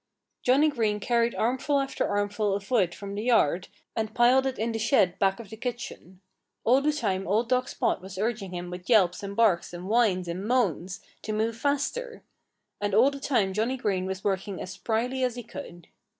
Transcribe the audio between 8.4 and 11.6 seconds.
him with yelps and barks and whines and moans to move